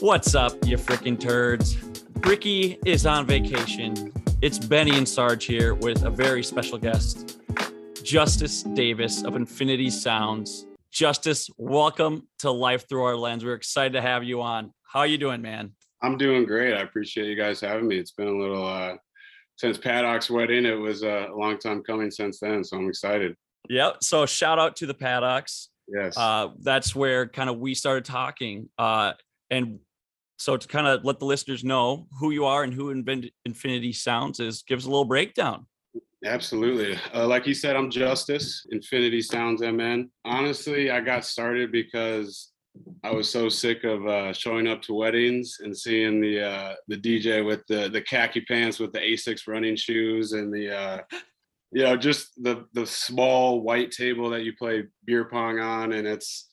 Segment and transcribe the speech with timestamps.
[0.00, 1.76] What's up, you freaking turds?
[2.26, 4.10] Ricky is on vacation.
[4.40, 7.38] It's Benny and Sarge here with a very special guest,
[8.02, 10.64] Justice Davis of Infinity Sounds.
[10.90, 13.44] Justice, welcome to Life Through Our Lens.
[13.44, 14.72] We're excited to have you on.
[14.84, 15.72] How are you doing, man?
[16.00, 16.72] I'm doing great.
[16.72, 17.98] I appreciate you guys having me.
[17.98, 18.96] It's been a little uh
[19.58, 20.64] since Paddock's wedding.
[20.64, 23.36] It was a long time coming since then, so I'm excited.
[23.68, 24.02] Yep.
[24.02, 25.68] So shout out to the Paddocks.
[25.86, 26.16] Yes.
[26.16, 28.70] Uh, that's where kind of we started talking.
[28.78, 29.12] Uh,
[29.50, 29.80] and
[30.40, 34.40] so to kind of let the listeners know who you are and who Infinity Sounds
[34.40, 35.66] is, give us a little breakdown.
[36.24, 36.98] Absolutely.
[37.14, 40.10] Uh, like you said, I'm Justice, Infinity Sounds MN.
[40.24, 42.52] Honestly, I got started because
[43.04, 46.96] I was so sick of uh, showing up to weddings and seeing the uh, the
[46.96, 50.98] DJ with the the khaki pants with the Asics running shoes and the uh,
[51.70, 56.06] you know just the the small white table that you play beer pong on, and
[56.06, 56.49] it's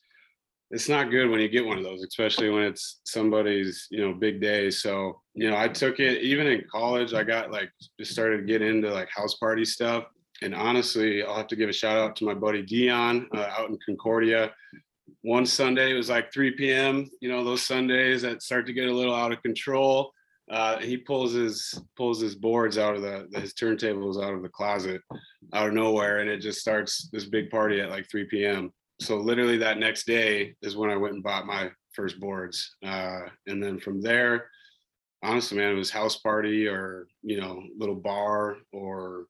[0.70, 4.14] it's not good when you get one of those, especially when it's somebody's you know
[4.14, 4.70] big day.
[4.70, 7.14] So you know, I took it even in college.
[7.14, 10.06] I got like just started to get into like house party stuff.
[10.42, 13.70] And honestly, I'll have to give a shout out to my buddy Dion uh, out
[13.70, 14.52] in Concordia.
[15.22, 17.10] One Sunday it was like 3 p.m.
[17.22, 20.12] You know those Sundays that start to get a little out of control.
[20.52, 24.50] Uh, he pulls his pulls his boards out of the his turntables out of the
[24.50, 25.02] closet
[25.54, 29.18] out of nowhere, and it just starts this big party at like 3 p.m so
[29.18, 32.76] literally that next day is when I went and bought my first boards.
[32.86, 34.50] Uh, and then from there,
[35.24, 39.26] honestly, man, it was house party or, you know, little bar or,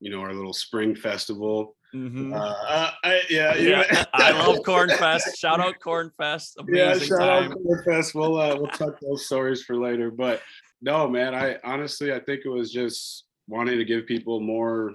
[0.00, 1.76] you know, our little spring festival.
[1.94, 2.32] Mm-hmm.
[2.32, 4.04] Uh, I, yeah, yeah.
[4.14, 5.36] I love Corn Fest.
[5.36, 6.56] Shout out Corn Fest.
[6.58, 7.52] Amazing yeah, shout time.
[7.52, 8.14] out Corn Fest.
[8.14, 10.10] We'll, uh, we'll tuck those stories for later.
[10.10, 10.40] But
[10.80, 14.94] no, man, I honestly, I think it was just wanting to give people more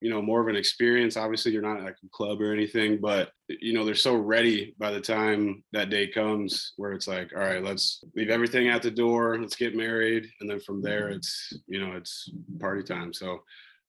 [0.00, 1.16] you know more of an experience.
[1.16, 4.90] Obviously you're not like a club or anything but you know they're so ready by
[4.90, 8.90] the time that day comes where it's like all right let's leave everything at the
[8.90, 13.12] door let's get married and then from there it's you know it's party time.
[13.12, 13.40] So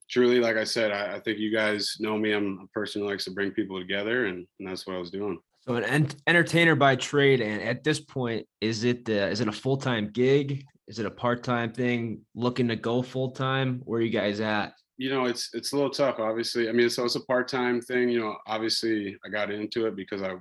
[0.09, 2.31] truly like i said i, I think you guys know me.
[2.31, 5.11] I'm a person who likes to bring people together and, and that's what i was
[5.11, 5.37] doing.
[5.67, 9.47] So an en- entertainer by trade and at this point is it uh, is it
[9.49, 10.65] a full-time gig?
[10.87, 12.21] Is it a part-time thing?
[12.33, 13.81] Looking to go full-time?
[13.83, 16.89] Where are you guys at you know it's it's a little tough obviously i mean
[16.89, 20.35] so it's a part-time thing you know obviously i got into it because i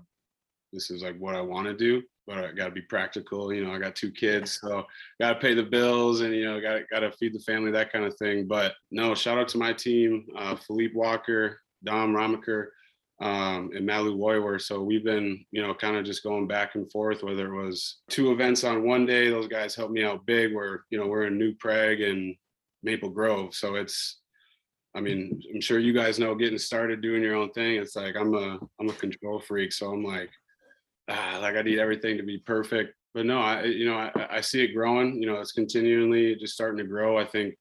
[0.72, 3.64] this is like what i want to do but i got to be practical you
[3.64, 4.84] know i got two kids so
[5.20, 7.92] got to pay the bills and you know got got to feed the family that
[7.92, 12.72] kind of thing but no shout out to my team uh, philippe walker dom ramaker
[13.20, 14.60] um, and Malu Woywer.
[14.60, 17.98] So we've been, you know, kind of just going back and forth, whether it was
[18.10, 21.26] two events on one day, those guys helped me out big where, you know, we're
[21.26, 22.36] in New Prague and
[22.82, 23.54] Maple Grove.
[23.54, 24.18] So it's,
[24.96, 27.76] I mean, I'm sure you guys know getting started doing your own thing.
[27.76, 30.30] It's like I'm a I'm a control freak, so I'm like,
[31.08, 32.94] ah, like I need everything to be perfect.
[33.12, 35.20] But no, I you know I, I see it growing.
[35.20, 37.18] You know, it's continually just starting to grow.
[37.18, 37.54] I think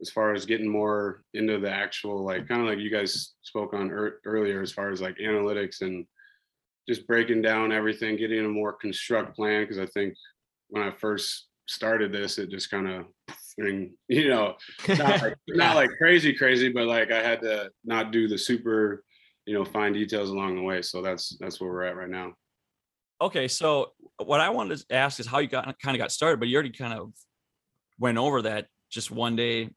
[0.00, 3.74] as far as getting more into the actual like kind of like you guys spoke
[3.74, 6.06] on er- earlier, as far as like analytics and
[6.88, 9.64] just breaking down everything, getting a more construct plan.
[9.64, 10.14] Because I think
[10.70, 13.06] when I first started this, it just kind of
[13.58, 14.54] and you know,
[14.88, 19.04] not like, not like crazy, crazy, but like I had to not do the super,
[19.46, 20.82] you know, fine details along the way.
[20.82, 22.34] So that's that's where we're at right now.
[23.20, 23.92] Okay, so
[24.24, 26.56] what I wanted to ask is how you got kind of got started, but you
[26.56, 27.12] already kind of
[27.98, 28.66] went over that.
[28.90, 29.70] Just one day,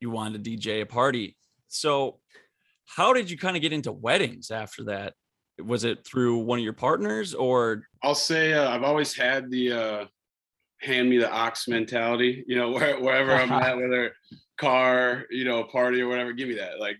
[0.00, 1.36] you wanted to DJ a party.
[1.68, 2.18] So,
[2.86, 5.14] how did you kind of get into weddings after that?
[5.62, 7.82] Was it through one of your partners, or?
[8.02, 10.04] I'll say uh, I've always had the uh,
[10.82, 14.12] hand me the aux mentality, you know, where, wherever I'm at, whether
[14.58, 16.78] car, you know, party or whatever, give me that.
[16.78, 16.98] Like,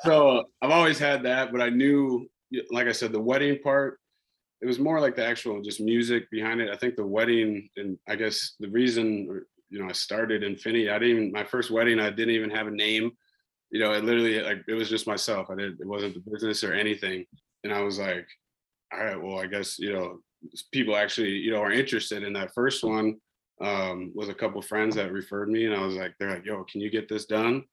[0.04, 2.28] so I've always had that, but I knew,
[2.70, 3.98] like I said, the wedding part,
[4.62, 6.70] it was more like the actual just music behind it.
[6.70, 10.98] I think the wedding, and I guess the reason, you know, I started Infinity, I
[10.98, 13.12] didn't even, my first wedding, I didn't even have a name.
[13.70, 15.50] You know, it literally, like, it was just myself.
[15.50, 17.26] I didn't, it wasn't the business or anything.
[17.64, 18.26] And I was like,
[18.92, 20.20] all right, well, I guess, you know,
[20.72, 23.16] people actually, you know, are interested in that first one
[23.60, 26.64] um, was a couple friends that referred me, and I was like, they're like, "Yo,
[26.64, 27.64] can you get this done?"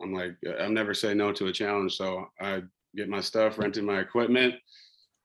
[0.00, 2.62] I'm like, I'll never say no to a challenge, so I
[2.96, 4.54] get my stuff, rented my equipment,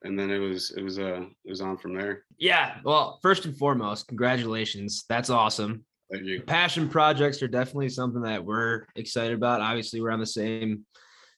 [0.04, 2.24] and then it was it was uh it was on from there.
[2.38, 5.06] Yeah, well, first and foremost, congratulations.
[5.10, 5.84] That's awesome.
[6.12, 6.42] Thank you.
[6.42, 9.62] Passion projects are definitely something that we're excited about.
[9.62, 10.86] Obviously, we're on the same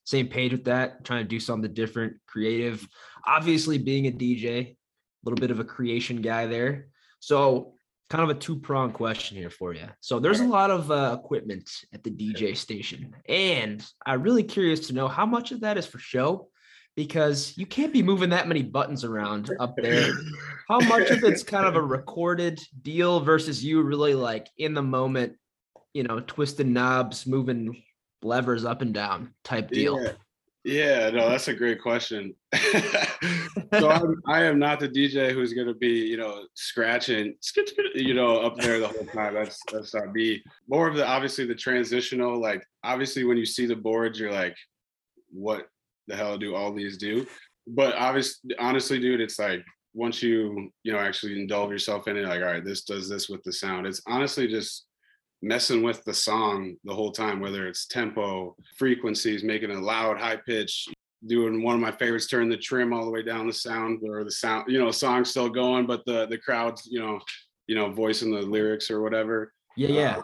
[0.06, 2.88] same page with that, trying to do something different, creative.
[3.26, 4.76] Obviously, being a DJ,
[5.24, 6.88] little bit of a creation guy there.
[7.20, 7.74] So
[8.10, 9.88] kind of a two prong question here for you.
[10.02, 14.88] So there's a lot of uh, equipment at the DJ station, and I'm really curious
[14.88, 16.50] to know how much of that is for show
[16.96, 20.12] because you can't be moving that many buttons around up there.
[20.68, 24.82] How much of it's kind of a recorded deal versus you really like in the
[24.82, 25.36] moment,
[25.94, 27.82] you know, twisting knobs, moving
[28.22, 30.02] levers up and down type deal?
[30.04, 30.12] Yeah.
[30.66, 32.36] Yeah, no, that's a great question.
[33.74, 37.36] so I'm, I am not the DJ who's going to be, you know, scratching,
[37.96, 39.34] you know, up there the whole time.
[39.34, 40.42] That's that's not me.
[40.68, 44.56] More of the obviously the transitional, like obviously when you see the boards, you're like,
[45.32, 45.68] what
[46.08, 47.26] the hell do all these do?
[47.68, 49.64] But obviously, honestly, dude, it's like
[49.94, 53.30] once you you know actually indulge yourself in it, like, all right, this does this
[53.30, 53.88] with the sound.
[53.88, 54.86] It's honestly just
[55.42, 60.36] messing with the song the whole time, whether it's tempo, frequencies, making it loud, high
[60.36, 60.88] pitch,
[61.26, 64.24] doing one of my favorites, turn the trim all the way down the sound or
[64.24, 67.20] the sound, you know, song's still going, but the the crowd's, you know,
[67.68, 69.54] you know, voicing the lyrics or whatever.
[69.76, 70.18] Yeah, yeah.
[70.18, 70.24] Uh,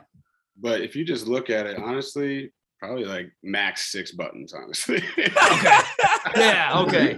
[0.57, 5.03] but if you just look at it, honestly, probably like max six buttons, honestly.
[5.17, 5.79] okay.
[6.35, 7.17] Yeah, okay.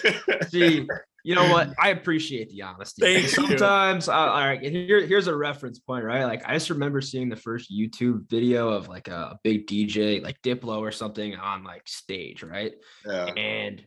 [0.48, 0.88] See,
[1.26, 1.74] you know what?
[1.82, 3.02] I appreciate the honesty.
[3.02, 6.22] Thank Sometimes, uh, all right, here, here's a reference point, right?
[6.24, 10.40] Like, I just remember seeing the first YouTube video of like a big DJ, like
[10.42, 12.74] Diplo or something, on like stage, right?
[13.04, 13.24] Yeah.
[13.36, 13.84] And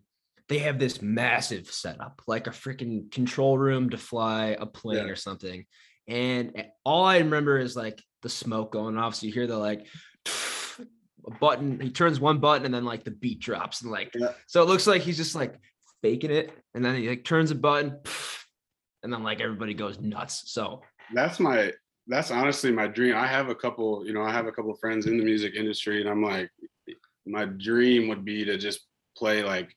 [0.49, 5.11] they have this massive setup, like a freaking control room to fly a plane Yeah.
[5.13, 5.65] or something.
[6.09, 9.15] And all I remember is like the smoke going off.
[9.15, 9.87] So you hear the like
[11.25, 14.33] a button, he turns one button and then like the beat drops and like Yeah.
[14.47, 15.55] so it looks like he's just like
[16.01, 17.99] faking it, and then he like turns a button,
[19.03, 20.51] and then like everybody goes nuts.
[20.51, 20.81] So
[21.13, 21.71] that's my
[22.07, 23.15] that's honestly my dream.
[23.15, 26.01] I have a couple, you know, I have a couple friends in the music industry,
[26.01, 26.49] and I'm like,
[27.25, 28.81] my dream would be to just
[29.15, 29.75] play like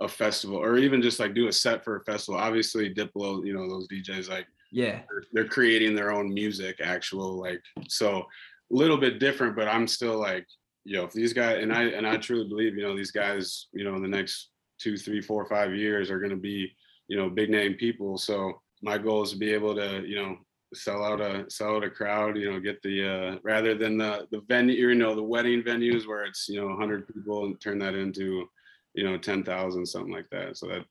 [0.00, 2.40] a festival or even just like do a set for a festival.
[2.40, 7.40] Obviously, Diplo, you know, those DJs like yeah, they're, they're creating their own music, actual
[7.40, 8.24] like so a
[8.70, 10.46] little bit different, but I'm still like,
[10.84, 13.84] yo, if these guys and I and I truly believe, you know, these guys, you
[13.84, 14.50] know, in the next
[14.80, 16.74] two, three, four, five years are gonna be,
[17.08, 18.18] you know, big name people.
[18.18, 20.36] So my goal is to be able to, you know,
[20.72, 24.26] sell out a sell out a crowd, you know, get the uh rather than the
[24.30, 27.78] the venue, you know, the wedding venues where it's, you know, 100 people and turn
[27.80, 28.48] that into,
[28.94, 30.56] you know, 10,000 something like that.
[30.56, 30.84] So that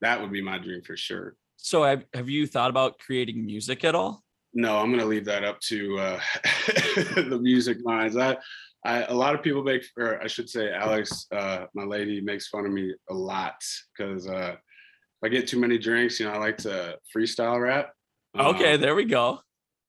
[0.00, 1.36] that would be my dream for sure.
[1.56, 4.22] So have, have you thought about creating music at all?
[4.52, 6.20] No, I'm gonna leave that up to uh,
[7.14, 8.16] the music minds.
[8.16, 8.36] I,
[8.84, 12.48] I, a lot of people make, or I should say, Alex, uh, my lady, makes
[12.48, 13.54] fun of me a lot
[13.96, 17.92] because uh, if I get too many drinks, you know, I like to freestyle rap.
[18.38, 19.40] Okay, Um, there we go.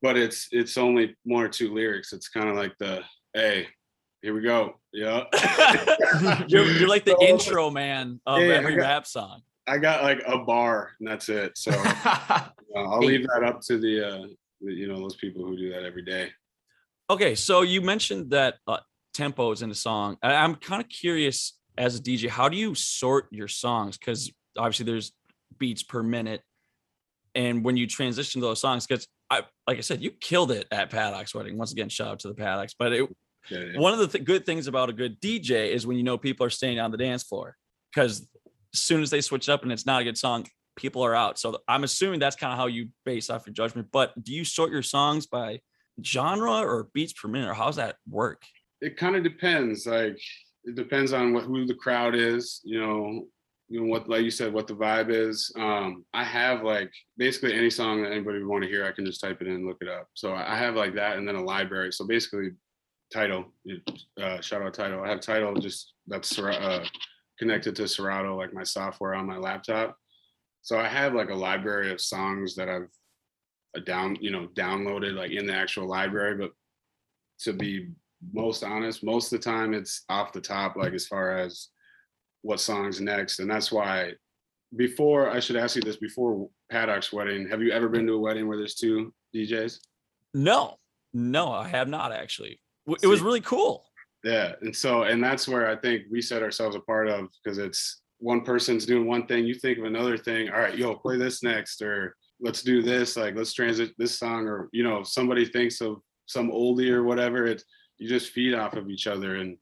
[0.02, 2.14] but it's it's only one or two lyrics.
[2.14, 3.02] It's kind of like the,
[3.34, 3.68] hey,
[4.22, 5.24] here we go, yeah.
[6.48, 9.42] you're, you're like the So- intro man of Yeah, every got- rap song.
[9.66, 11.58] I got like a bar, and that's it.
[11.58, 12.42] So uh,
[12.76, 14.28] I'll leave that up to the, uh,
[14.62, 16.30] the, you know, those people who do that every day.
[17.10, 18.78] Okay, so you mentioned that uh,
[19.16, 20.18] tempos in a song.
[20.24, 23.98] I- I'm kind of curious as a DJ, how do you sort your songs?
[23.98, 25.12] Because obviously there's
[25.58, 26.42] beats per minute,
[27.36, 30.68] and when you transition to those songs, because I, like I said, you killed it
[30.72, 31.58] at Paddock's wedding.
[31.58, 32.76] Once again, shout out to the Paddocks.
[32.78, 33.10] But it,
[33.50, 33.80] Yeah, yeah.
[33.80, 36.46] one of the th- good things about a good DJ is when you know people
[36.46, 37.58] are staying on the dance floor,
[37.94, 38.22] because
[38.74, 40.46] as soon as they switch up and it's not a good song,
[40.76, 41.40] people are out.
[41.40, 43.88] So I'm assuming that's kind of how you base off your judgment.
[43.92, 45.60] But do you sort your songs by
[46.04, 48.44] genre or beats per minute, or how's that work?
[48.84, 49.88] it kind of depends.
[49.88, 50.20] Like
[50.66, 52.60] it depends on what who the crowd is.
[52.64, 53.28] You know,
[53.70, 55.52] you know what, like you said, what the vibe is.
[55.56, 59.06] Um, I have like basically any song that anybody would want to hear, I can
[59.06, 60.10] just type it in and look it up.
[60.14, 61.94] So I have like that, and then a library.
[61.94, 62.52] So basically,
[63.12, 63.46] Tidal.
[64.22, 65.04] Uh, shout out Tidal.
[65.04, 66.86] I have Tidal just that's uh,
[67.40, 69.98] connected to Serato, like my software on my laptop.
[70.62, 72.90] So I have like a library of songs that I've
[73.76, 76.36] uh, down, you know, downloaded like in the actual library.
[76.36, 76.52] But
[77.42, 77.90] to be
[78.34, 81.70] most honest, most of the time it's off the top, like as far as
[82.42, 83.40] what songs next.
[83.40, 84.14] And that's why
[84.76, 88.20] before I should ask you this before Paddock's wedding, have you ever been to a
[88.20, 89.80] wedding where there's two DJs?
[90.34, 90.78] No,
[91.14, 92.60] no, I have not actually.
[93.02, 93.86] It was really cool.
[94.24, 94.54] Yeah.
[94.62, 98.42] And so, and that's where I think we set ourselves apart of because it's one
[98.42, 100.50] person's doing one thing, you think of another thing.
[100.50, 104.48] All right, yo, play this next, or let's do this, like let's transit this song,
[104.48, 107.46] or you know, if somebody thinks of some oldie or whatever.
[107.46, 107.64] It's
[107.98, 109.36] you just feed off of each other.
[109.36, 109.58] And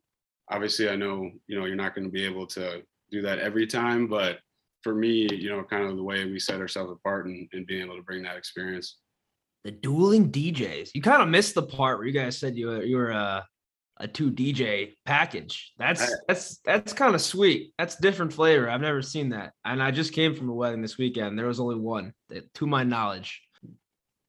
[0.50, 3.68] obviously I know, you know, you're not going to be able to do that every
[3.68, 4.40] time, but
[4.82, 7.84] for me, you know, kind of the way we set ourselves apart and, and being
[7.84, 8.98] able to bring that experience.
[9.64, 10.92] the dueling DJs.
[10.96, 13.46] You kind of missed the part where you guys said you were you were a
[14.02, 15.74] a two DJ package.
[15.78, 17.74] That's that's that's kind of sweet.
[17.78, 18.70] That's different flavor.
[18.70, 19.54] I've never seen that.
[19.64, 21.38] And I just came from a wedding this weekend.
[21.38, 22.14] There was only one,
[22.56, 23.42] to my knowledge.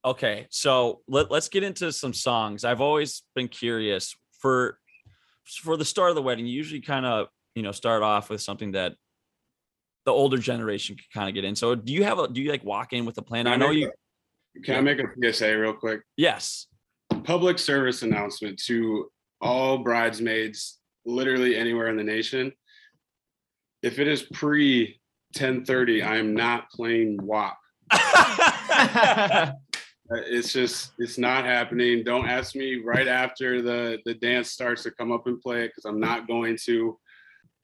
[0.05, 2.65] Okay, so let, let's get into some songs.
[2.65, 4.79] I've always been curious for
[5.63, 6.47] for the start of the wedding.
[6.47, 8.95] You usually kind of you know start off with something that
[10.05, 11.57] the older generation can kind of get in.
[11.57, 13.47] So do you have a do you like walk in with a plan?
[13.47, 13.91] I know you
[14.65, 16.01] Can I make a PSA real quick?
[16.17, 16.67] yes.
[17.25, 19.09] Public service announcement to
[19.43, 22.53] all bridesmaids, literally anywhere in the nation.
[23.83, 25.01] If it is pre
[25.37, 27.59] 10:30, I am not playing WAP.
[30.15, 32.05] It's just, it's not happening.
[32.05, 35.69] Don't ask me right after the the dance starts to come up and play it
[35.69, 36.99] because I'm not going to.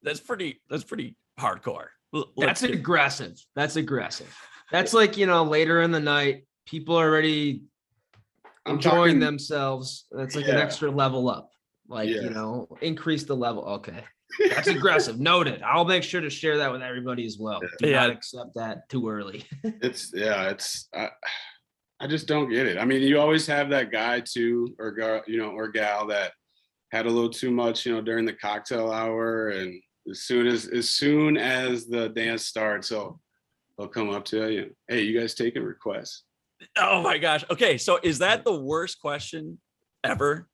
[0.03, 1.89] that's pretty that's pretty hardcore.
[2.15, 3.35] That's let's get- aggressive.
[3.55, 4.35] That's aggressive.
[4.73, 7.65] That's like, you know, later in the night, people are already
[8.65, 10.07] I'm enjoying talking- themselves.
[10.11, 11.51] That's like an extra level up.
[11.89, 12.23] Like, Yeah.
[12.23, 13.65] you know, increase the level.
[13.65, 14.05] Okay.
[14.51, 15.19] That's aggressive.
[15.19, 15.63] Noted.
[15.63, 17.61] I'll make sure to share that with everybody as well.
[17.79, 18.01] Do Yeah.
[18.03, 19.45] not accept that too early.
[19.65, 21.09] It's yeah, it's I,
[22.01, 22.79] I just don't get it.
[22.79, 26.33] I mean, you always have that guy too, or girl, you know, or gal that
[26.93, 29.75] had a little too much, you know, during the cocktail hour, and
[30.11, 33.21] as soon as as soon as the dance starts, they'll
[33.77, 34.75] they'll come up to you.
[34.89, 36.25] Hey, you guys taking requests?
[36.77, 37.45] Oh my gosh.
[37.51, 39.59] Okay, so is that the worst question
[40.05, 40.49] ever?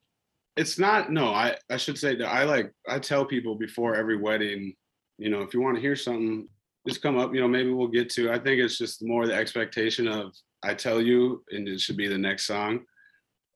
[0.56, 1.10] It's not.
[1.10, 4.74] No, I I should say that I like I tell people before every wedding,
[5.18, 6.48] you know, if you want to hear something,
[6.86, 7.34] just come up.
[7.34, 8.30] You know, maybe we'll get to.
[8.30, 10.32] I think it's just more the expectation of
[10.62, 12.84] I tell you, and it should be the next song,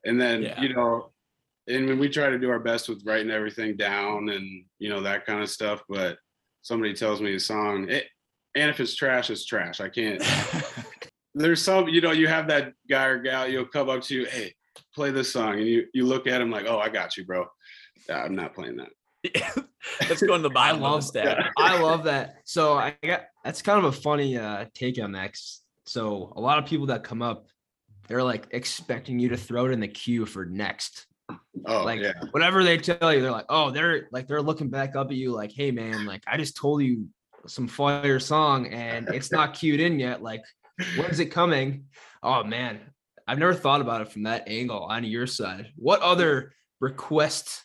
[0.05, 0.61] and then Yeah.
[0.61, 1.13] you know,
[1.69, 5.01] and when we try to do our best with writing everything down and you know
[5.03, 6.19] that kind of stuff, but
[6.63, 8.07] somebody tells me a song, it,
[8.57, 9.81] and if it's trash, it's trash.
[9.81, 10.23] I can't.
[11.35, 14.27] There's some, you know, you have that guy or gal, you'll come up to you,
[14.27, 14.53] hey,
[14.99, 17.47] play this song, and you you look at him like, oh, I got you, bro.
[18.09, 18.91] Nah, I'm not playing that.
[20.09, 21.53] Let's go to the bottom of the love stack.
[21.57, 22.37] I love that.
[22.45, 25.29] So I got that's kind of a funny uh take on that.
[25.33, 27.47] 'cause- So a lot of people that come up,
[28.09, 31.07] they're like expecting you to throw it in the queue for next.
[31.67, 32.13] Oh, like yeah.
[32.33, 35.33] whatever they tell you, they're like, oh, they're like they're looking back up at you
[35.33, 37.07] like, hey man, like I just told you
[37.47, 40.23] some fire song and it's not queued in yet.
[40.23, 40.43] Like,
[40.97, 41.85] when's it coming?
[42.23, 42.81] Oh man,
[43.29, 45.71] I've never thought about it from that angle on your side.
[45.77, 47.65] What other request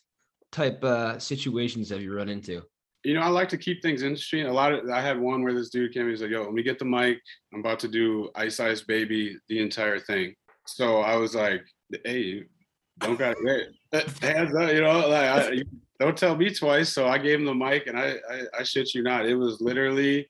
[0.51, 2.62] type uh situations have you run into?
[3.03, 4.46] You know, I like to keep things interesting.
[4.46, 6.10] A lot of I had one where this dude came.
[6.10, 7.20] He's like, "Yo, let me get the mic.
[7.53, 10.36] I'm about to do Ice Ice Baby, the entire thing."
[10.67, 11.63] So I was like,
[12.03, 12.43] "Hey,
[13.00, 13.36] don't got.
[14.22, 15.63] Hands up, you know, like I,
[16.00, 18.93] don't tell me twice." So I gave him the mic, and I, I, I shit
[18.93, 20.29] you not, it was literally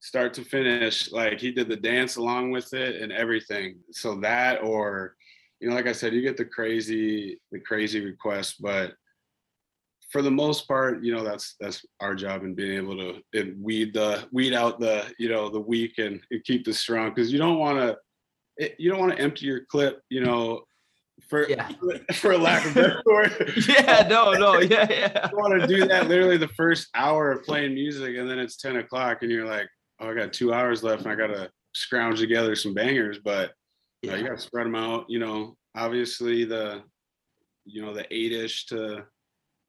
[0.00, 1.12] start to finish.
[1.12, 3.76] Like he did the dance along with it and everything.
[3.92, 5.14] So that, or
[5.60, 8.94] you know, like I said, you get the crazy, the crazy requests, but
[10.10, 13.62] for the most part, you know, that's that's our job in being able to and
[13.62, 17.32] weed the weed out the you know the weak and, and keep the strong because
[17.32, 17.96] you don't want to
[18.64, 20.62] eh, you don't want to empty your clip, you know,
[21.28, 21.68] for Yeah.
[22.14, 23.52] for lack of better word.
[23.68, 25.28] yeah, no, no, yeah, yeah.
[25.30, 28.56] You want to do that literally the first hour of playing music, and then it's
[28.56, 29.68] ten o'clock, and you're like,
[30.00, 33.52] oh, I got two hours left, and I gotta scrounge together some bangers, but
[34.02, 34.28] you, know, you Yeah.
[34.30, 35.06] gotta spread them out.
[35.08, 36.82] You know, obviously the
[37.64, 39.06] you know the eight-ish to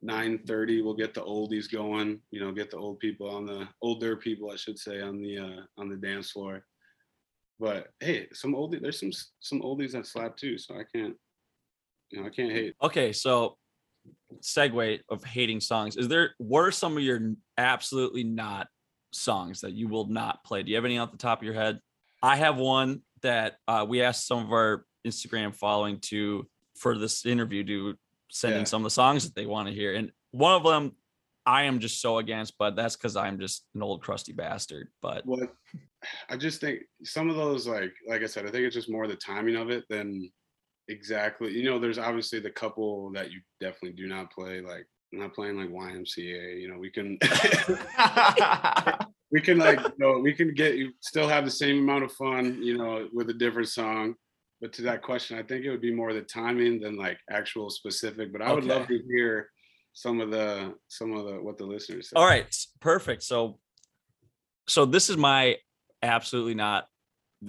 [0.04, 4.16] 9:30 we'll get the oldies going you know get the old people on the older
[4.16, 6.66] people i should say on the uh on the dance floor
[7.60, 9.12] but hey some oldie there's some
[9.42, 11.16] some oldies that slap too so i can't
[12.10, 13.58] you know i can't hate Okay, so
[14.40, 15.96] segue of hating songs.
[15.98, 18.68] Is there what are some of your absolutely not
[19.12, 20.64] songs that you will not play?
[20.64, 21.80] Do you have any off the top of your head?
[22.24, 27.26] I have one that uh, we asked some of our Instagram following to for this
[27.26, 27.98] interview to
[28.30, 28.60] send Yeah.
[28.62, 30.96] in some of the songs that they want to hear, and one of them
[31.44, 34.90] I am just so against, but that's because I'm just an old crusty bastard.
[35.02, 35.52] But what
[36.30, 39.06] i just think some of those like like i said i think it's just more
[39.08, 40.28] the timing of it than
[40.88, 45.20] exactly you know there's obviously the couple that you definitely do not play like I'm
[45.20, 47.18] not playing like ymca you know we can
[49.32, 52.12] we can like you know we can get you still have the same amount of
[52.14, 54.16] fun you know with a different song
[54.62, 57.70] but to that question i think it would be more the timing than like actual
[57.70, 59.50] specific but i would love to hear
[59.94, 63.24] some of the some of the what the listeners say All right, perfect.
[63.24, 63.60] So,
[64.68, 65.58] so this is my
[66.02, 66.86] absolutely not.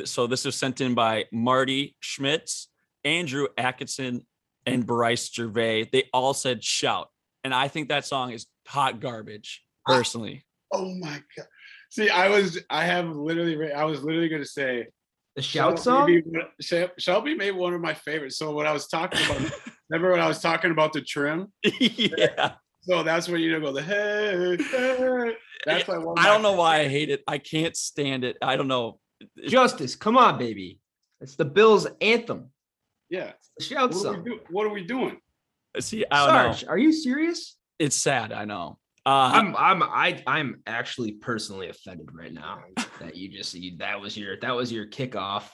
[0.04, 2.68] So this was sent in by Marty Schmitz,
[3.04, 4.26] Andrew Atkinson,
[4.66, 5.90] and Bryce Gervais.
[5.92, 7.10] They all said "shout,"
[7.44, 9.62] and I think that song is hot garbage.
[9.88, 9.92] Ah.
[9.96, 11.46] Personally, oh my god
[11.90, 14.86] see i was i have literally I was literally going to say
[15.36, 16.10] the shout Shelby song?
[16.10, 18.36] made one- Shelby made one of my favorites.
[18.36, 19.50] So when I was talking about,
[19.90, 21.50] remember when I was talking about the trim?
[21.80, 22.52] yeah.
[22.82, 25.34] So that's when you know go the hey, hey.
[25.64, 27.22] That's why one of I don't know why I hate it.
[27.26, 28.36] I can't stand it.
[28.42, 28.98] I don't know.
[29.46, 30.80] Justice, come on, baby.
[31.22, 32.50] It's the Bills anthem.
[33.08, 33.32] Yeah.
[33.56, 34.24] The shout What are, song.
[34.24, 35.16] do, what are we doing?
[35.80, 36.52] See, I don't know.
[36.52, 37.56] Sarge, are you serious?
[37.78, 38.32] It's sad.
[38.32, 38.78] I know.
[39.04, 42.60] Uh, I'm I'm I I'm actually personally offended right now
[43.00, 45.44] that you just you, that was your that was your kickoff.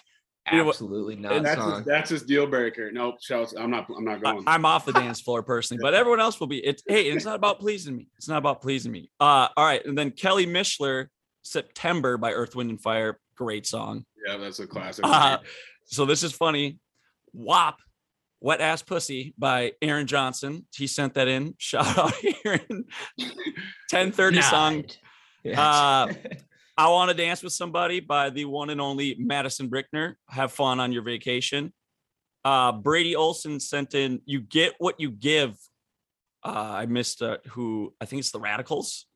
[0.50, 1.84] You know Absolutely not That's his, song.
[1.86, 2.90] that's his deal breaker.
[2.90, 3.54] Nope, shouts.
[3.58, 3.86] I'm not.
[3.94, 4.44] I'm not I, going.
[4.46, 6.58] I'm off the dance floor personally, but everyone else will be.
[6.64, 8.08] It's hey, it's not about pleasing me.
[8.16, 9.10] It's not about pleasing me.
[9.20, 11.08] Uh, all right, and then Kelly Mishler,
[11.42, 13.18] September by Earth, Wind, and Fire.
[13.36, 14.04] Great song.
[14.26, 15.04] yeah, that's a classic.
[15.06, 15.38] Uh,
[15.84, 16.78] so this is funny.
[17.34, 17.78] WAP,
[18.40, 20.66] Wet Ass Pussy by Aaron Johnson.
[20.74, 21.54] He sent that in.
[21.58, 22.14] Shout out
[22.44, 22.84] Aaron.
[23.16, 24.84] 1030 song.
[25.46, 26.12] Uh,
[26.76, 30.14] I want to dance with somebody by the one and only Madison Brickner.
[30.28, 31.72] Have fun on your vacation.
[32.44, 34.20] Uh, Brady Olson sent in.
[34.26, 35.56] You get what you give.
[36.44, 37.92] Uh, I missed uh, who.
[38.00, 39.06] I think it's the Radicals.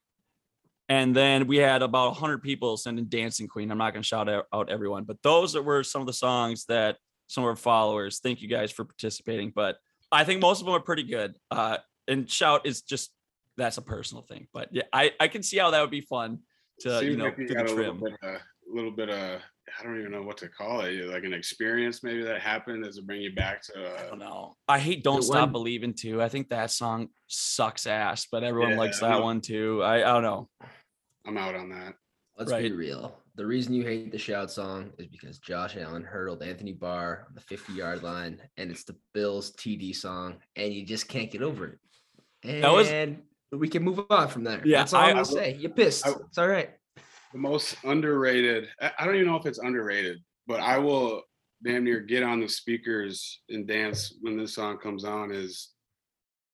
[0.88, 3.70] And then we had about 100 people sending Dancing Queen.
[3.70, 6.64] I'm not going to shout out, out everyone, but those were some of the songs
[6.66, 6.96] that
[7.32, 8.20] some of our followers.
[8.20, 9.52] Thank you guys for participating.
[9.54, 9.76] But
[10.10, 11.34] I think most of them are pretty good.
[11.50, 13.10] Uh, and shout is just
[13.56, 14.48] that's a personal thing.
[14.52, 16.40] But yeah, I, I can see how that would be fun
[16.80, 18.14] to you know like you to got the a little trim.
[18.22, 19.40] bit, a little bit of.
[19.80, 20.92] I don't even know what to call it.
[21.06, 22.84] Like an experience, maybe that happened.
[22.84, 23.72] Does it bring you back to?
[23.78, 24.54] I Uh, don't know.
[24.68, 26.20] I hate "Don't Stop one- Believing" too.
[26.20, 29.82] I think that song sucks ass, but everyone Yeah, likes that one too.
[29.82, 30.48] I, I don't know.
[31.24, 31.94] I'm out on that.
[32.36, 32.64] Let's Right.
[32.64, 33.16] be real.
[33.34, 37.34] The reason you hate the shout song is because Josh Allen hurdled Anthony Barr on
[37.34, 41.40] the 50 yard line, and it's the Bills TD song, and you just can't get
[41.42, 41.78] over it.
[42.44, 42.92] And That was-
[43.52, 44.60] we can move on from there.
[44.66, 45.54] Yeah, That's all I- I'm gonna say.
[45.54, 46.06] You're pissed.
[46.06, 46.70] I- it's all right.
[47.32, 48.68] The most underrated.
[48.80, 51.22] I I don't even know if it's underrated, but I will
[51.64, 55.30] damn near get on the speakers and dance when this song comes on.
[55.32, 55.70] Is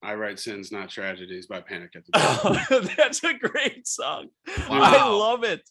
[0.02, 2.80] "I Write Sins, Not Tragedies" by Panic at the Disco.
[2.96, 4.28] That's a great song.
[4.46, 5.68] I love it.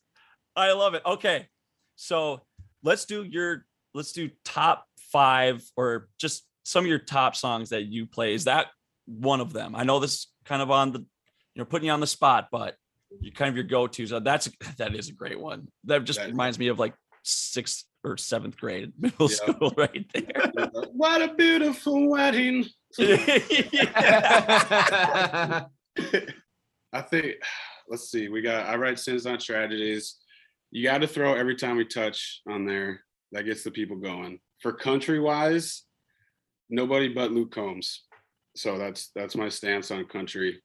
[0.57, 1.03] I love it.
[1.05, 1.47] Okay.
[1.95, 2.41] So
[2.83, 7.85] let's do your let's do top five or just some of your top songs that
[7.85, 8.33] you play.
[8.33, 8.67] Is that
[9.05, 9.75] one of them?
[9.75, 11.05] I know this is kind of on the you
[11.55, 12.75] know putting you on the spot, but
[13.21, 14.05] you kind of your go-to.
[14.07, 15.67] So that's that is a great one.
[15.85, 19.35] That just That- reminds me of like sixth or seventh grade middle Yeah.
[19.35, 20.51] school right there.
[20.93, 22.65] what a beautiful wedding.
[26.93, 27.35] I think
[27.89, 28.27] let's see.
[28.29, 30.15] We got I write sins on tragedies.
[30.77, 33.01] You got to throw every time we touch on there.
[33.31, 34.40] That gets the people going.
[34.59, 35.81] For country wise,
[36.70, 38.03] nobody but Luke Combs.
[38.55, 40.61] So that's that's my stance on country.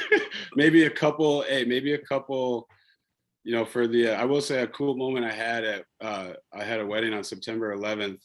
[0.56, 1.42] maybe a couple.
[1.42, 2.66] Hey, maybe a couple.
[3.44, 6.64] You know, for the I will say a cool moment I had at uh, I
[6.64, 8.18] had a wedding on September 11th,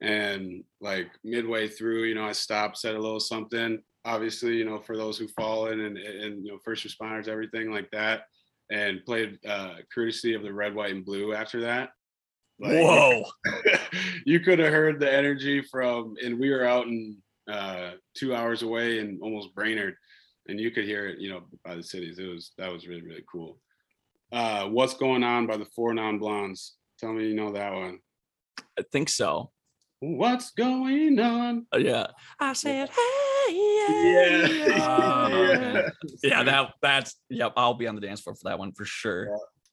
[0.00, 3.82] and like midway through, you know, I stopped, said a little something.
[4.04, 7.90] Obviously, you know, for those who fallen and and you know, first responders, everything like
[7.90, 8.26] that,
[8.70, 11.90] and played uh, courtesy of the red, white, and blue after that.
[12.58, 13.24] Like, Whoa.
[14.24, 17.18] you could have heard the energy from, and we were out in
[17.50, 19.94] uh, two hours away in almost Brainerd,
[20.48, 22.18] and you could hear it, you know, by the cities.
[22.18, 23.58] It was that was really really cool.
[24.32, 26.74] Uh, What's going on by the Four Non Blondes?
[26.98, 27.98] Tell me you know that one.
[28.78, 29.50] I think so.
[30.00, 31.66] What's going on?
[31.74, 32.06] Uh, yeah.
[32.38, 34.46] I said, hey, Yeah.
[34.46, 35.88] yeah.
[36.22, 37.52] yeah, that that's yep.
[37.56, 39.28] I'll be on the dance floor for that one for sure.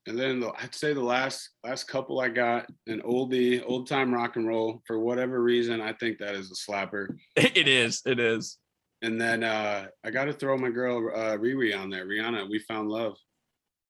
[0.06, 4.14] And then the, I'd say the last last couple I got an oldie, old time
[4.14, 4.82] rock and roll.
[4.86, 7.16] For whatever reason, I think that is a slapper.
[7.36, 8.02] It is.
[8.06, 8.58] It is.
[9.02, 12.06] And then uh, I got to throw my girl uh, Riri on there.
[12.06, 13.16] Rihanna, we found love.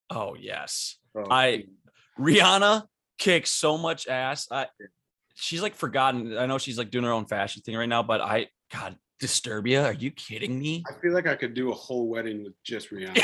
[0.10, 0.98] Oh yes.
[1.16, 1.66] So, I-
[2.20, 2.84] Rihanna
[3.18, 4.48] kicks so much ass.
[4.52, 4.68] I
[5.36, 6.38] she's like forgotten.
[6.38, 9.86] I know she's like doing her own fashion thing right now, but I God, Disturbia,
[9.86, 10.84] are you kidding me?
[10.90, 13.18] I feel like I could do a whole wedding with just Rihanna.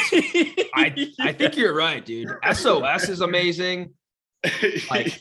[0.73, 2.29] I I think you're right, dude.
[2.53, 3.93] SOS is amazing.
[4.89, 5.19] Like-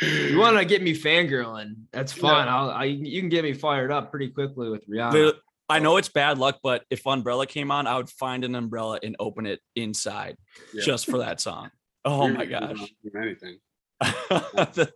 [0.00, 1.74] You want to get me fangirling?
[1.92, 2.48] That's fine.
[2.48, 5.12] I'll I you can get me fired up pretty quickly with Rihanna.
[5.12, 5.36] The-
[5.68, 8.98] I know it's bad luck, but if Umbrella came on, I would find an umbrella
[9.02, 10.36] and open it inside
[10.74, 10.82] Yeah.
[10.84, 11.70] just for that song.
[12.06, 12.76] Oh my gosh.
[13.16, 13.58] Anything.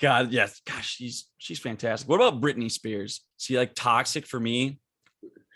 [0.00, 2.08] God, yes, gosh, she's she's fantastic.
[2.08, 3.24] What about Britney Spears?
[3.36, 4.78] See, like toxic for me.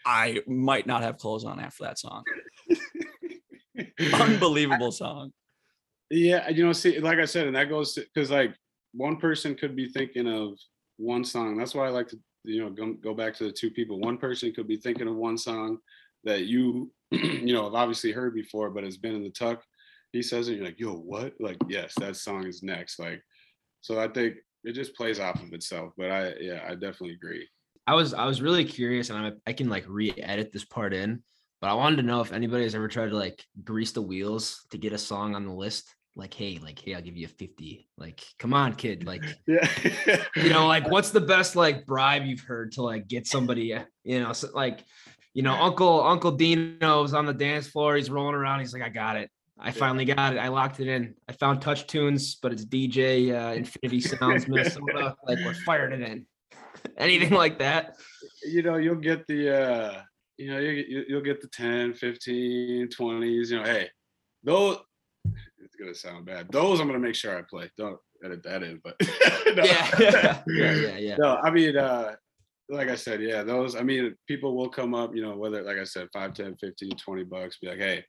[0.07, 2.25] I might not have clothes on after that song.
[4.15, 5.33] Unbelievable song.
[6.11, 8.55] Yeah, you know, see, like I said, and that goes because like
[8.93, 10.59] one person could be thinking of
[10.97, 11.57] one song.
[11.57, 13.99] That's why I like to, you know, go, go back to the two people.
[13.99, 15.79] One person could be thinking of one song
[16.25, 19.63] that you, you know, have obviously heard before, but has been in the tuck.
[20.15, 21.35] He says it, you're like, yo, what?
[21.41, 23.01] Like, yes, that song is next.
[23.01, 23.21] Like,
[23.81, 25.93] so I think it just plays off of itself.
[25.99, 27.49] But I, yeah, I definitely agree.
[27.87, 31.23] I was I was really curious, and I'm, I can like re-edit this part in,
[31.61, 34.65] but I wanted to know if anybody has ever tried to like grease the wheels
[34.71, 35.93] to get a song on the list.
[36.17, 37.89] Like, hey, like, hey, I'll give you a fifty.
[37.99, 39.05] Like, come on, kid.
[39.05, 39.69] Like, Yeah.
[40.37, 43.75] you know, like, what's the best like bribe you've heard to like get somebody?
[43.75, 44.85] uh, You know, so, like,
[45.35, 47.97] you know, Uncle Uncle Dino's on the dance floor.
[47.97, 48.61] He's rolling around.
[48.61, 49.29] He's like, I got it.
[49.59, 50.39] I finally got it.
[50.39, 51.15] I locked it in.
[51.29, 55.15] I found Touch Tunes, but it's DJ uh, Infinity Sounds Minnesota.
[55.27, 56.27] like we're firing it in.
[56.99, 57.97] Anything like that?
[58.45, 60.01] you know, you'll get the, uh,
[60.37, 63.89] you know, you, you- you'll get the 10, 15, 20s, you know, hey,
[64.43, 64.79] those,
[65.63, 66.49] it's going to sound bad.
[66.51, 67.71] Those I'm going to make sure I play.
[67.79, 68.97] Don't edit that in, but
[69.55, 69.63] no.
[69.65, 71.17] Yeah, yeah, yeah, yeah, yeah.
[71.17, 72.17] no, I mean, uh,
[72.69, 75.79] like I said, yeah, those, I mean, people will come up, you know, whether, like
[75.79, 78.05] I said, 5, 10, 15, 20 bucks, be like, hey,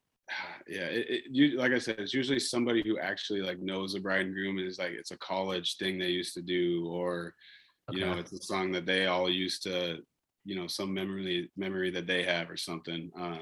[0.67, 3.99] yeah, it, it, you, like I said, it's usually somebody who actually like knows the
[3.99, 7.33] bride and groom and is like, it's a college thing they used to do, or,
[7.91, 9.99] you know, it's a song that they all used to,
[10.43, 13.11] you know, some memory, memory that they have or something.
[13.19, 13.37] Uh,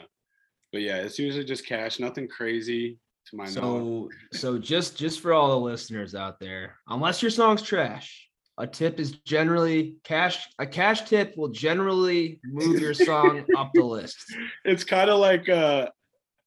[0.71, 3.53] but yeah, it's usually just cash, nothing crazy to my knowledge.
[3.53, 8.67] So, so just just for all the listeners out there, unless your song's trash, a
[8.67, 10.47] tip is generally cash.
[10.59, 14.17] A cash tip will generally move your song up the list.
[14.65, 15.89] It's kind of like uh,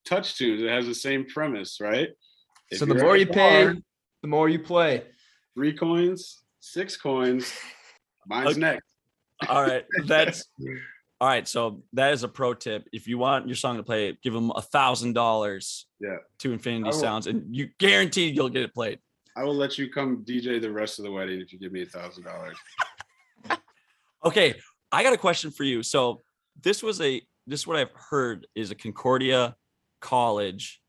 [0.07, 0.63] touch tunes.
[0.63, 2.09] It has the same premise, right?
[2.71, 3.67] If so the more you pay,
[4.23, 5.03] the more you play.
[5.55, 7.53] three coins, six coins,
[8.27, 8.61] mine's Okay.
[8.61, 8.87] next.
[9.49, 9.85] All right.
[10.07, 10.45] That's
[11.21, 11.47] all right.
[11.47, 12.89] So that is a pro tip.
[12.93, 16.17] If you want your song to play, give them a thousand dollars Yeah.
[16.39, 18.99] to Infinity will- Sounds, and you guaranteed you'll get it played.
[19.37, 21.83] I will let you come DJ the rest of the wedding if you give me
[21.83, 22.57] a thousand dollars.
[24.25, 24.55] Okay,
[24.91, 25.83] I got a question for you.
[25.85, 26.23] So
[26.61, 29.55] this was a this is what I've heard is a Concordia
[30.07, 30.81] college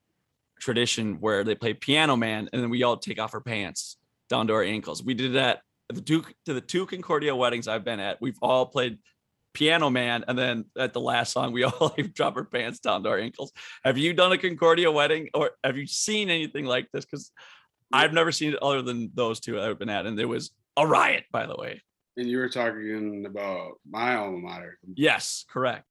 [0.60, 3.98] tradition where they play Piano Man and then we all take off our pants
[4.30, 5.04] down to our ankles.
[5.04, 8.22] We did that at the two to the two Concordia weddings I've been at.
[8.22, 9.00] We've all played
[9.54, 13.02] Piano Man and then at the last song we all like drop our pants down
[13.04, 13.52] to our ankles.
[13.84, 17.04] Have you done a Concordia wedding or have you seen anything like this?
[17.04, 17.32] Because
[17.92, 20.86] I've never seen it other than those two I've been at, and it was a
[20.86, 21.82] riot, by the way.
[22.18, 24.78] And you were talking about my alma mater.
[24.94, 25.86] Yes, correct.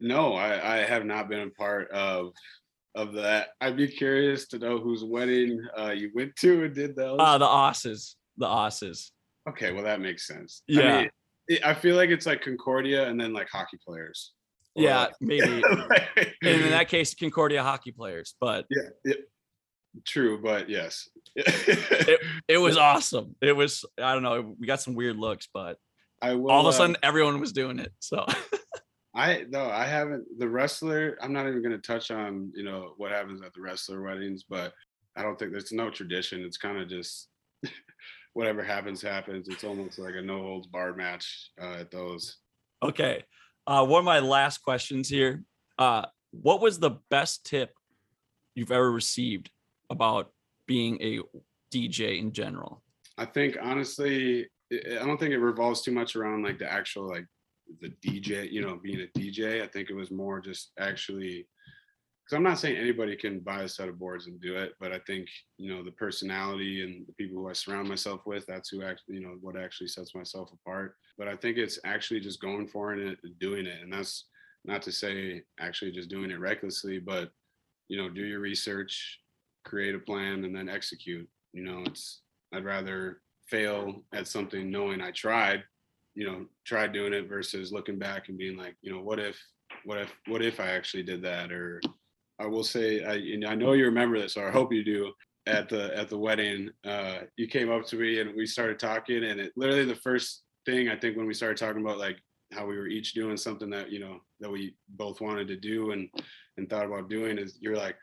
[0.00, 2.32] No, I, I have not been a part of
[2.96, 3.48] of that.
[3.60, 7.16] I'd be curious to know whose wedding uh, you went to and did those.
[7.20, 8.16] Uh the Osses.
[8.36, 9.12] The Osses.
[9.48, 10.62] okay, well that makes sense.
[10.68, 11.00] I, Yeah.
[11.02, 11.10] mean,
[11.48, 14.32] it- I feel like it's like Concordia and then like hockey players.
[14.76, 15.62] Yeah, like- maybe.
[16.42, 19.14] And in that case, Concordia hockey players, but yeah, yeah,
[20.04, 21.08] true, but yes.
[21.36, 23.36] it was awesome.
[23.40, 25.78] It was, I don't know, we got some weird looks, but
[26.22, 26.50] I will.
[26.50, 27.92] all of a uh, sudden everyone was doing it.
[28.00, 28.24] So
[29.14, 30.24] I no, I haven't.
[30.38, 33.60] The wrestler, I'm not even going to touch on you know what happens at the
[33.60, 34.72] wrestler weddings, but
[35.16, 36.42] I don't think there's no tradition.
[36.42, 37.28] It's kind of just
[38.32, 39.48] whatever happens, happens.
[39.48, 42.38] It's almost like a no holds barred match uh, at those.
[42.82, 43.24] okay.
[43.66, 45.44] Uh one of my last questions here.
[45.78, 47.70] Uh what was the best tip
[48.56, 49.50] you've ever received
[49.90, 50.32] about
[50.66, 51.20] being a
[51.72, 52.82] DJ in general?
[53.16, 57.08] I think honestly, I I don't think it revolves too much around like the actual
[57.08, 57.26] like
[57.80, 59.62] the DJ, you know, being a DJ.
[59.62, 61.46] I think it was more just actually
[62.24, 64.92] because I'm not saying anybody can buy a set of boards and do it, but
[64.92, 68.70] I think you know the personality and the people who I surround myself with, that's
[68.70, 70.96] who actually, you know, what actually sets myself apart.
[71.18, 73.82] But I think it's actually just going for it and doing it.
[73.82, 74.24] And that's
[74.64, 77.30] not to say actually just doing it recklessly, but
[77.88, 79.20] you know, do your research,
[79.64, 81.28] create a plan, and then execute.
[81.52, 82.22] You know, it's
[82.54, 85.62] I'd rather fail at something knowing I tried,
[86.14, 89.38] you know, tried doing it versus looking back and being like, you know, what if,
[89.84, 91.52] what if, what if I actually did that?
[91.52, 91.80] Or
[92.38, 95.12] I will say, I, I know you remember this, or I hope you do.
[95.46, 99.24] At the at the wedding, uh, you came up to me and we started talking,
[99.24, 102.16] and it literally the first thing I think when we started talking about like
[102.50, 105.90] how we were each doing something that you know that we both wanted to do
[105.90, 106.08] and
[106.56, 107.96] and thought about doing is you're like,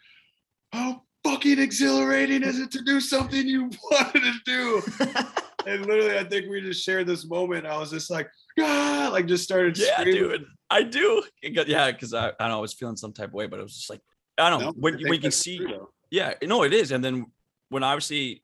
[0.71, 4.82] how fucking exhilarating is it to do something you wanted to do?
[5.65, 7.65] and literally, I think we just shared this moment.
[7.65, 9.78] I was just like, ah, like just started.
[9.78, 10.21] Yeah, screaming.
[10.30, 10.45] dude.
[10.69, 11.24] I do.
[11.54, 13.60] Got- Yeah, because I, I don't know, I was feeling some type of way, but
[13.60, 14.02] it was just like,
[14.38, 14.65] I don't know.
[14.67, 15.89] No, when I when you can see true.
[16.10, 16.91] Yeah, no, it is.
[16.91, 17.26] And then
[17.69, 18.43] when obviously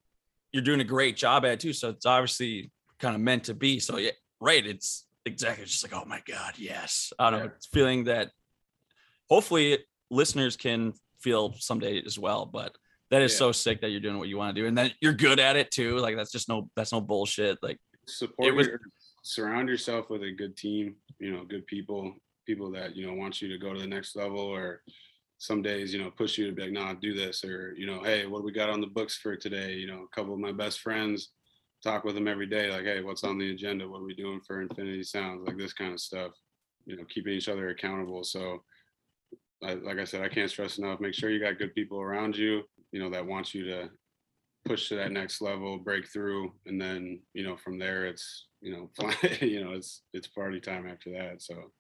[0.52, 3.54] you're doing a great job at it too, so it's obviously kind of meant to
[3.54, 3.80] be.
[3.80, 4.66] So yeah, right.
[4.66, 7.12] It's exactly it's just like, oh my God, yes.
[7.20, 7.46] I don't know.
[7.48, 8.32] It's feeling that
[9.30, 12.46] hopefully listeners can feel someday as well.
[12.46, 12.74] But
[13.12, 13.38] that is Yeah.
[13.38, 14.68] so sick that you're doing what you want to do.
[14.68, 15.98] And then you're good at it too.
[15.98, 17.58] Like that's just no that's no bullshit.
[17.62, 18.80] Like support was- your,
[19.24, 22.14] surround yourself with a good team you know good people
[22.46, 24.82] people that you know want you to go to the next level or
[25.38, 28.02] some days you know push you to be like nah do this or you know
[28.04, 30.40] hey what do we got on the books for today you know a couple of
[30.40, 31.32] my best friends
[31.84, 34.40] talk with them every day like hey what's on the agenda what are we doing
[34.48, 36.32] for infinity sounds like this kind of stuff
[36.86, 38.64] you know keeping each other accountable so
[39.62, 42.38] I, like i said i can't stress enough make sure you got good people around
[42.38, 42.62] you
[42.98, 43.90] you know that wants you to
[44.66, 48.72] push to that next level, break through, and then you know from there it's you
[48.72, 48.90] know,
[49.42, 51.42] you know, it's it's party time after that.
[51.42, 51.72] So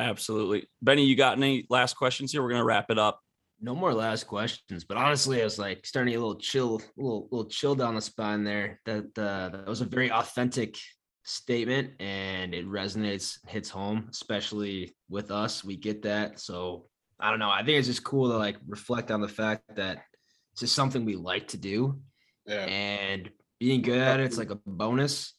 [0.00, 0.66] Absolutely.
[0.82, 2.42] Benny, you got any last questions here?
[2.42, 3.20] We're gonna wrap it up.
[3.60, 6.80] No more last questions, but honestly, I was like starting to get a little chill,
[6.80, 8.80] a little, little chill down the spine there.
[8.86, 10.76] That uh, that was a very authentic
[11.24, 15.62] statement, and it resonates, hits home, especially with us.
[15.62, 16.86] We get that, so
[17.20, 17.50] I don't know.
[17.50, 20.04] I think it's just cool to like reflect on the fact that
[20.52, 22.00] it's just something we like to do,
[22.46, 25.34] yeah, and being good at it, it's like a bonus.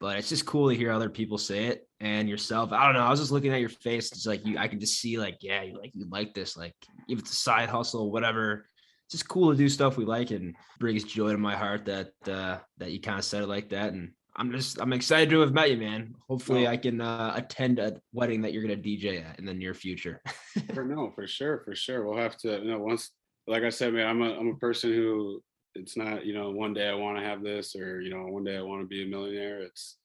[0.00, 2.72] But it's just cool to hear other people say it and yourself.
[2.72, 3.06] I don't know.
[3.06, 4.12] I was just looking at your face.
[4.12, 6.56] It's like you, I can just see like, yeah, you like you like this.
[6.56, 6.74] Like
[7.08, 8.66] if it's a side hustle, whatever.
[9.06, 12.10] It's just cool to do stuff we like and brings joy to my heart that
[12.26, 13.92] uh that you kind of said it like that.
[13.92, 16.14] And I'm just I'm excited to have met you, man.
[16.28, 16.70] Hopefully Oh.
[16.70, 20.20] I can uh, attend a wedding that you're gonna DJ at in the near future.
[20.74, 22.04] for no, for sure, for sure.
[22.06, 23.10] We'll have to, you know, once,
[23.46, 25.42] like I said, man, I'm a I'm a person who
[25.74, 28.44] it's not, you know, one day I want to have this or you know, one
[28.44, 29.60] day I want to be a millionaire.
[29.60, 29.96] It's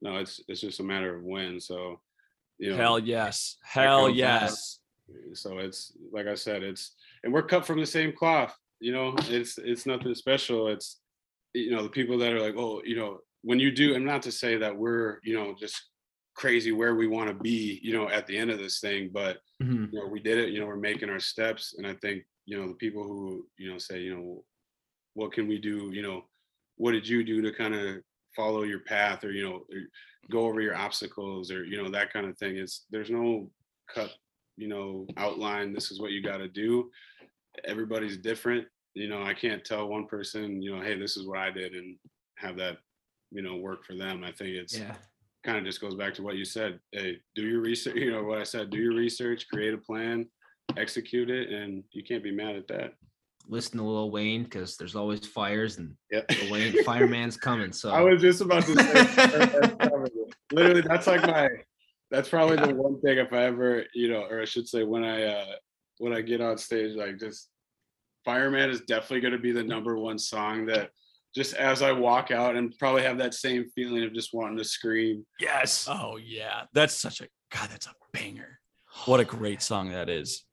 [0.00, 1.60] no, it's it's just a matter of when.
[1.60, 2.00] So,
[2.58, 3.56] you know, Hell yes.
[3.62, 4.14] Hell out.
[4.14, 4.80] yes.
[5.34, 8.56] so it's like I said, it's and we're cut from the same cloth.
[8.80, 10.68] You know, it's it's nothing special.
[10.68, 11.00] It's
[11.54, 14.22] you know the people that are like, oh, you know, when you do, and not
[14.22, 15.80] to say that we're you know just
[16.34, 19.38] crazy where we want to be, you know, at the end of this thing, but
[19.60, 19.92] Mhm.
[19.92, 20.50] you know, we did it.
[20.50, 23.70] You know, we're making our steps, and I think you know the people who you
[23.70, 24.42] know say, you know,
[25.12, 25.90] what can we do?
[25.92, 26.24] You know,
[26.76, 27.98] what did you do to kind of
[28.34, 29.80] follow your path, or you know, or
[30.30, 32.56] go over your obstacles, or you know that kind of thing.
[32.56, 33.50] It's there's no
[33.94, 34.12] cut,
[34.56, 35.74] you know, outline.
[35.74, 36.90] This is what you got to do.
[37.64, 38.66] Everybody's different.
[38.94, 41.74] You know, I can't tell one person, you know, hey, this is what I did,
[41.74, 41.96] and
[42.38, 42.78] have that,
[43.30, 44.24] you know, work for them.
[44.24, 44.96] I think it's Yeah.
[45.44, 46.80] kind of just goes back to what you said.
[46.92, 47.94] Hey, do your research.
[48.02, 48.70] You know what I said.
[48.70, 50.26] Do your research, create a plan,
[50.76, 52.92] execute it, and you can't be mad at that.
[53.48, 56.20] Listen to Lil Wayne because there's always fires and Yeah.
[56.50, 57.72] Wayne fireman's coming.
[57.72, 59.72] So I was just about to say.
[60.52, 61.48] literally, that's like my.
[62.10, 65.04] That's probably the one thing if I ever, you know, or I should say when
[65.04, 65.46] I uh
[65.98, 67.48] when I get on stage, like just
[68.24, 70.90] Fireman is definitely going to be the number one song that
[71.34, 74.64] just as I walk out and probably have that same feeling of just wanting to
[74.64, 75.24] scream.
[75.40, 75.86] yes.
[75.90, 76.62] Oh yeah.
[76.72, 78.58] That's such a god, that's a banger.
[79.04, 80.44] What a great song that is.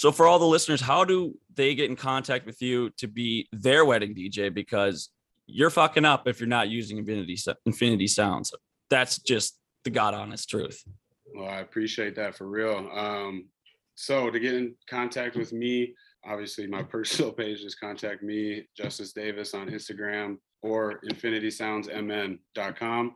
[0.00, 3.46] So for all the listeners, how do they get in contact with you to be
[3.52, 4.54] their wedding DJ?
[4.54, 5.10] Because
[5.46, 7.36] you're fucking up if you're not using Infinity
[7.66, 8.50] Infinity Sounds.
[8.88, 10.82] That's just the god honest truth.
[11.34, 12.88] Well, I appreciate that for real.
[12.94, 13.48] Um,
[13.94, 15.92] so to get in contact with me,
[16.24, 23.14] obviously my personal page is contact me, Justice Davis on Instagram or infinitysoundsmn.com.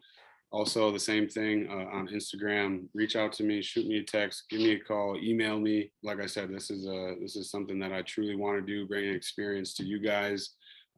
[0.54, 2.84] Also, the same thing uh, on Instagram.
[2.94, 5.90] Reach out to me, shoot me a text, give me a call, email me.
[6.04, 8.86] Like I said, this is a this is something that I truly want to do,
[8.86, 10.50] bring an experience to you guys,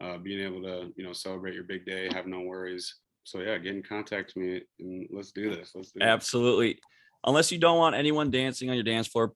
[0.02, 2.96] uh, being able to you know celebrate your big day, have no worries.
[3.24, 5.72] So yeah, get in contact with me and let's do this.
[5.74, 6.06] Let's do this.
[6.06, 6.78] Absolutely.
[7.24, 9.32] Unless you don't want anyone dancing on your dance floor,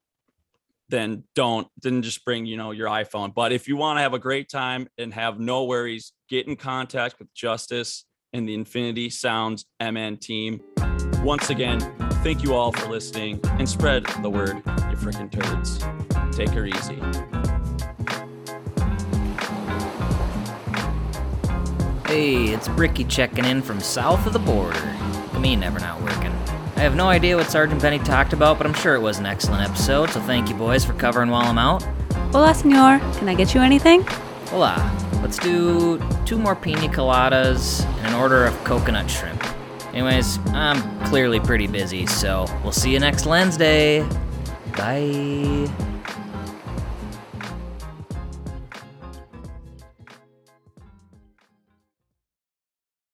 [0.91, 1.67] then don't.
[1.81, 3.33] Then just bring, you know, your iPhone.
[3.35, 6.57] But if you want to have a great time and have no worries, get in
[6.57, 10.61] contact with Justice and the Infinity Sounds MN team.
[11.23, 11.81] Once again,
[12.23, 15.79] thank you all for listening and spread the word, you freaking turds.
[16.37, 16.99] Take her easy.
[22.07, 24.81] Hey, it's Bricky checking in from south of the border.
[25.39, 26.33] Me never not working.
[26.77, 29.27] I have no idea what Sergeant Benny talked about, but I'm sure it was an
[29.27, 31.83] excellent episode, so thank you boys for covering while I'm out.
[32.33, 32.99] Hola, senor.
[33.19, 34.05] Can I get you anything?
[34.51, 34.97] Hola.
[35.23, 39.45] Let's do two more pina coladas and an order of coconut shrimp.
[39.95, 44.05] Anyways, I'm clearly pretty busy, so we'll see you next Wednesday.
[44.77, 45.71] Bye.